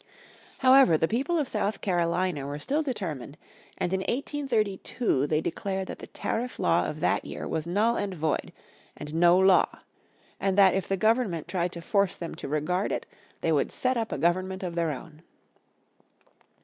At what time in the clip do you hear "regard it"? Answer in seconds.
12.47-13.05